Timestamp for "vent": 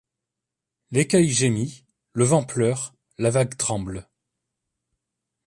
2.25-2.41